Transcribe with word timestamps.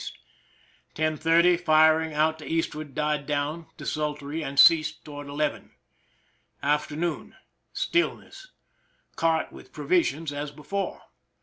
10: 0.95 1.15
30, 1.17 1.57
fir 1.57 2.01
ing 2.01 2.15
out 2.15 2.39
to 2.39 2.45
E<i 2.47 2.83
died 2.91 3.27
down, 3.27 3.67
desultory, 3.77 4.41
and 4.41 4.57
ceased 4.57 5.05
toward 5.05 5.27
11. 5.27 5.73
Afternoon. 6.63 7.35
Stillness. 7.71 8.47
Cart 9.15 9.51
with 9.51 9.71
provisions, 9.71 10.33
as 10.33 10.49
before. 10.49 11.03